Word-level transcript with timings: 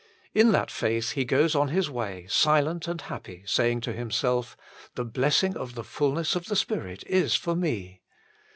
In 0.33 0.51
that 0.51 0.71
faith 0.71 1.11
he 1.11 1.25
goes 1.25 1.53
on 1.53 1.67
his 1.67 1.87
way, 1.87 2.25
silent 2.27 2.87
and 2.87 2.99
happy, 2.99 3.43
saying 3.45 3.81
to 3.81 3.93
himself:" 3.93 4.57
The 4.95 5.05
blessing 5.05 5.55
of 5.55 5.75
the 5.75 5.83
fulness 5.83 6.35
of 6.35 6.47
the 6.47 6.55
Spirit 6.55 7.03
is 7.05 7.35
for 7.35 7.55
me." 7.55 8.01